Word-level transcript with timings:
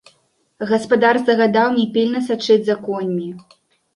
Гаспадар 0.71 1.19
загадаў 1.27 1.67
мне 1.75 1.85
пільна 1.97 2.21
сачыць 2.29 2.57
за 2.69 2.79
коньмі. 2.87 3.29